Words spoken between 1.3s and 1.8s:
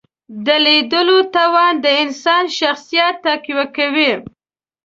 توان